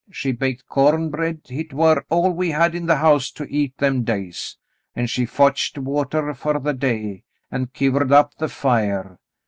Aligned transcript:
She 0.09 0.31
baked 0.31 0.65
corn 0.67 1.11
bread— 1.11 1.41
hit 1.47 1.73
war 1.73 2.03
all 2.09 2.31
we 2.31 2.49
had 2.49 2.73
in 2.73 2.87
the 2.87 2.95
house 2.95 3.29
to 3.33 3.45
eat 3.53 3.77
them 3.77 4.03
days, 4.03 4.57
an' 4.95 5.05
she 5.05 5.27
fotched 5.27 5.77
water 5.77 6.33
fer 6.33 6.57
the 6.57 6.73
day, 6.73 7.23
an' 7.51 7.67
kivered 7.67 8.11
up 8.11 8.33
the 8.39 8.49
fire. 8.49 9.19